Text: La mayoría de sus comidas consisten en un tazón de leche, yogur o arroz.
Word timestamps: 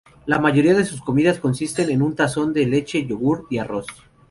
La 0.25 0.39
mayoría 0.39 0.73
de 0.73 0.83
sus 0.83 0.99
comidas 0.99 1.37
consisten 1.39 1.91
en 1.91 2.01
un 2.01 2.15
tazón 2.15 2.53
de 2.53 2.65
leche, 2.65 3.05
yogur 3.05 3.45
o 3.55 3.61
arroz. 3.61 3.85